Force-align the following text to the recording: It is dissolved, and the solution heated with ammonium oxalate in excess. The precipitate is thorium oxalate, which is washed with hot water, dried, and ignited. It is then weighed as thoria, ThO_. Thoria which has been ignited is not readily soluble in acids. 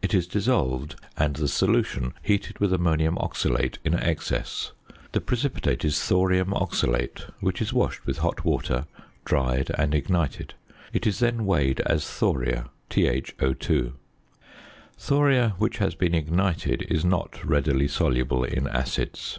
It 0.00 0.14
is 0.14 0.26
dissolved, 0.26 0.96
and 1.14 1.36
the 1.36 1.46
solution 1.46 2.14
heated 2.22 2.58
with 2.58 2.72
ammonium 2.72 3.16
oxalate 3.18 3.76
in 3.84 3.92
excess. 3.92 4.72
The 5.12 5.20
precipitate 5.20 5.84
is 5.84 6.00
thorium 6.02 6.54
oxalate, 6.54 7.30
which 7.40 7.60
is 7.60 7.70
washed 7.74 8.06
with 8.06 8.16
hot 8.16 8.46
water, 8.46 8.86
dried, 9.26 9.70
and 9.76 9.94
ignited. 9.94 10.54
It 10.94 11.06
is 11.06 11.18
then 11.18 11.44
weighed 11.44 11.80
as 11.80 12.04
thoria, 12.06 12.70
ThO_. 12.88 13.92
Thoria 14.96 15.50
which 15.58 15.76
has 15.76 15.94
been 15.94 16.14
ignited 16.14 16.80
is 16.88 17.04
not 17.04 17.44
readily 17.44 17.86
soluble 17.86 18.42
in 18.42 18.66
acids. 18.66 19.38